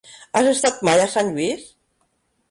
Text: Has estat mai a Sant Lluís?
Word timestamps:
Has 0.39 0.47
estat 0.51 0.79
mai 0.87 1.01
a 1.01 1.05
Sant 1.15 1.29
Lluís? 1.35 1.67